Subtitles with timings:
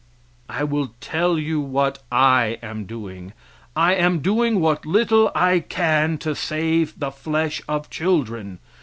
[0.49, 3.33] I will tell you what I am doing;
[3.75, 8.57] I am doing what little I can to save the flesh of children.